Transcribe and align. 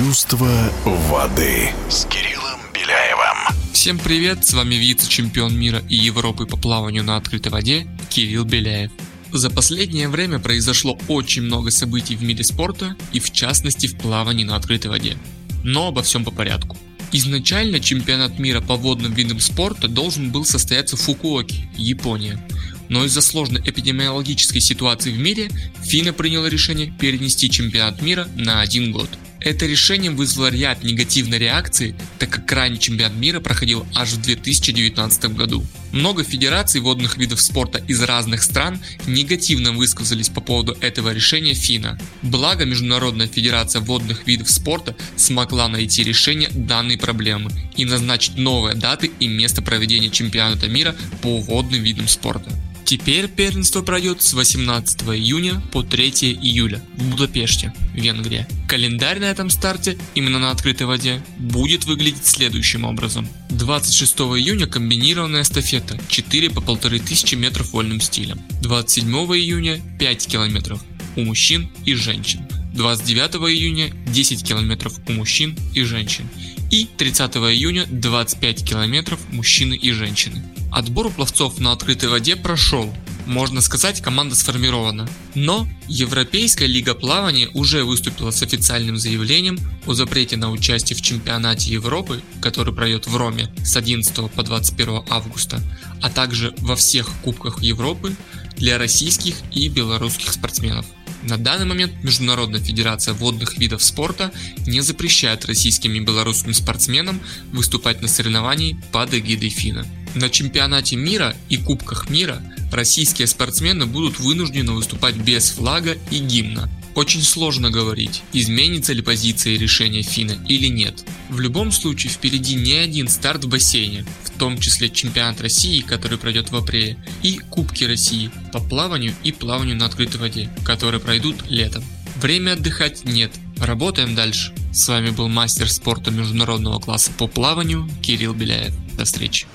Чувство 0.00 0.48
воды 0.86 1.68
с 1.90 2.06
Кириллом 2.06 2.58
Беляевым. 2.72 3.54
Всем 3.74 3.98
привет, 3.98 4.46
с 4.46 4.54
вами 4.54 4.76
вице-чемпион 4.76 5.54
мира 5.54 5.82
и 5.90 5.94
Европы 5.94 6.46
по 6.46 6.56
плаванию 6.56 7.04
на 7.04 7.18
открытой 7.18 7.52
воде 7.52 7.86
Кирилл 8.08 8.44
Беляев. 8.44 8.90
За 9.30 9.50
последнее 9.50 10.08
время 10.08 10.38
произошло 10.38 10.98
очень 11.08 11.42
много 11.42 11.70
событий 11.70 12.16
в 12.16 12.22
мире 12.22 12.42
спорта 12.44 12.96
и 13.12 13.20
в 13.20 13.30
частности 13.30 13.88
в 13.88 13.98
плавании 13.98 14.44
на 14.44 14.56
открытой 14.56 14.90
воде. 14.90 15.18
Но 15.64 15.88
обо 15.88 16.02
всем 16.02 16.24
по 16.24 16.30
порядку. 16.30 16.78
Изначально 17.12 17.78
чемпионат 17.78 18.38
мира 18.38 18.62
по 18.62 18.76
водным 18.76 19.12
видам 19.12 19.38
спорта 19.38 19.86
должен 19.86 20.30
был 20.30 20.46
состояться 20.46 20.96
в 20.96 21.00
Фукуоке, 21.02 21.68
Япония. 21.76 22.42
Но 22.88 23.04
из-за 23.04 23.20
сложной 23.20 23.60
эпидемиологической 23.60 24.62
ситуации 24.62 25.12
в 25.12 25.18
мире 25.18 25.50
ФИНА 25.82 26.14
приняла 26.14 26.48
решение 26.48 26.90
перенести 26.90 27.50
чемпионат 27.50 28.00
мира 28.00 28.26
на 28.34 28.62
один 28.62 28.92
год. 28.92 29.10
Это 29.40 29.64
решение 29.64 30.10
вызвало 30.10 30.48
ряд 30.48 30.82
негативной 30.84 31.38
реакции, 31.38 31.94
так 32.18 32.28
как 32.28 32.46
крайний 32.46 32.78
чемпионат 32.78 33.16
мира 33.16 33.40
проходил 33.40 33.86
аж 33.94 34.10
в 34.10 34.22
2019 34.22 35.34
году. 35.34 35.64
Много 35.92 36.24
федераций 36.24 36.80
водных 36.80 37.16
видов 37.16 37.40
спорта 37.40 37.78
из 37.88 38.02
разных 38.02 38.42
стран 38.42 38.80
негативно 39.06 39.72
высказались 39.72 40.28
по 40.28 40.40
поводу 40.40 40.76
этого 40.80 41.12
решения 41.12 41.54
ФИНА. 41.54 41.98
Благо 42.22 42.66
Международная 42.66 43.28
федерация 43.28 43.80
водных 43.80 44.26
видов 44.26 44.50
спорта 44.50 44.94
смогла 45.16 45.68
найти 45.68 46.04
решение 46.04 46.50
данной 46.52 46.98
проблемы 46.98 47.50
и 47.76 47.86
назначить 47.86 48.36
новые 48.36 48.74
даты 48.74 49.10
и 49.20 49.26
место 49.26 49.62
проведения 49.62 50.10
чемпионата 50.10 50.68
мира 50.68 50.94
по 51.22 51.38
водным 51.38 51.82
видам 51.82 52.08
спорта. 52.08 52.50
Теперь 52.84 53.28
первенство 53.28 53.82
пройдет 53.82 54.22
с 54.22 54.32
18 54.34 55.02
июня 55.02 55.62
по 55.72 55.82
3 55.82 56.10
июля 56.40 56.82
в 56.96 57.10
Будапеште, 57.10 57.72
Венгрия. 57.94 58.48
Календарь 58.68 59.20
на 59.20 59.24
этом 59.24 59.50
старте, 59.50 59.96
именно 60.14 60.38
на 60.38 60.50
открытой 60.50 60.86
воде, 60.86 61.22
будет 61.38 61.84
выглядеть 61.84 62.26
следующим 62.26 62.84
образом. 62.84 63.28
26 63.50 64.18
июня 64.20 64.66
комбинированная 64.66 65.42
эстафета 65.42 66.00
4 66.08 66.50
по 66.50 66.60
1500 66.60 67.32
метров 67.34 67.72
вольным 67.72 68.00
стилем. 68.00 68.40
27 68.62 69.08
июня 69.12 69.80
5 69.98 70.26
километров 70.26 70.82
у 71.16 71.22
мужчин 71.22 71.70
и 71.84 71.94
женщин. 71.94 72.40
29 72.74 73.34
июня 73.52 73.92
10 74.06 74.44
километров 74.46 74.94
у 75.08 75.12
мужчин 75.12 75.56
и 75.74 75.82
женщин. 75.82 76.28
И 76.70 76.84
30 76.84 77.36
июня 77.36 77.84
25 77.86 78.64
километров 78.64 79.18
мужчины 79.32 79.74
и 79.74 79.90
женщины. 79.90 80.40
Отбор 80.70 81.06
у 81.06 81.10
пловцов 81.10 81.58
на 81.58 81.72
открытой 81.72 82.08
воде 82.08 82.36
прошел. 82.36 82.94
Можно 83.26 83.60
сказать, 83.60 84.00
команда 84.00 84.36
сформирована. 84.36 85.08
Но 85.34 85.68
Европейская 85.88 86.66
лига 86.66 86.94
плавания 86.94 87.48
уже 87.54 87.82
выступила 87.82 88.30
с 88.30 88.42
официальным 88.42 88.96
заявлением 88.96 89.58
о 89.84 89.94
запрете 89.94 90.36
на 90.36 90.50
участие 90.50 90.96
в 90.96 91.02
чемпионате 91.02 91.72
Европы, 91.72 92.22
который 92.40 92.72
пройдет 92.72 93.08
в 93.08 93.16
Роме 93.16 93.52
с 93.64 93.76
11 93.76 94.30
по 94.30 94.42
21 94.44 95.02
августа, 95.10 95.60
а 96.00 96.08
также 96.08 96.54
во 96.58 96.76
всех 96.76 97.10
кубках 97.22 97.62
Европы 97.62 98.14
для 98.56 98.78
российских 98.78 99.34
и 99.52 99.68
белорусских 99.68 100.32
спортсменов. 100.32 100.86
На 101.22 101.36
данный 101.36 101.66
момент 101.66 101.92
Международная 102.02 102.60
федерация 102.60 103.14
водных 103.14 103.58
видов 103.58 103.82
спорта 103.82 104.32
не 104.66 104.80
запрещает 104.80 105.44
российским 105.44 105.92
и 105.94 106.00
белорусским 106.00 106.54
спортсменам 106.54 107.20
выступать 107.52 108.00
на 108.00 108.08
соревновании 108.08 108.80
под 108.90 109.12
эгидой 109.14 109.50
ФИНА. 109.50 109.86
На 110.14 110.30
чемпионате 110.30 110.96
мира 110.96 111.36
и 111.48 111.56
кубках 111.56 112.08
мира 112.08 112.42
российские 112.72 113.26
спортсмены 113.26 113.86
будут 113.86 114.18
вынуждены 114.18 114.72
выступать 114.72 115.16
без 115.16 115.50
флага 115.50 115.96
и 116.10 116.18
гимна. 116.18 116.70
Очень 116.94 117.22
сложно 117.22 117.70
говорить, 117.70 118.22
изменится 118.32 118.92
ли 118.92 119.02
позиция 119.02 119.54
и 119.54 119.58
решение 119.58 120.02
Фина 120.02 120.36
или 120.48 120.66
нет. 120.66 121.04
В 121.28 121.38
любом 121.38 121.70
случае 121.70 122.12
впереди 122.12 122.56
не 122.56 122.74
один 122.74 123.08
старт 123.08 123.44
в 123.44 123.48
бассейне, 123.48 124.04
в 124.24 124.30
том 124.38 124.58
числе 124.58 124.90
чемпионат 124.90 125.40
России, 125.40 125.80
который 125.80 126.18
пройдет 126.18 126.50
в 126.50 126.56
апреле, 126.56 126.96
и 127.22 127.38
Кубки 127.38 127.84
России 127.84 128.30
по 128.52 128.60
плаванию 128.60 129.14
и 129.22 129.32
плаванию 129.32 129.76
на 129.76 129.86
открытой 129.86 130.20
воде, 130.20 130.50
которые 130.64 131.00
пройдут 131.00 131.48
летом. 131.48 131.84
Время 132.16 132.52
отдыхать 132.52 133.04
нет, 133.04 133.32
работаем 133.58 134.14
дальше. 134.14 134.52
С 134.72 134.88
вами 134.88 135.10
был 135.10 135.28
мастер 135.28 135.70
спорта 135.70 136.10
международного 136.10 136.80
класса 136.80 137.12
по 137.16 137.26
плаванию 137.28 137.88
Кирилл 138.02 138.34
Беляев. 138.34 138.74
До 138.96 139.04
встречи. 139.04 139.46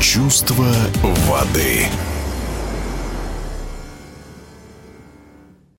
Чувство 0.00 0.74
воды. 1.02 1.86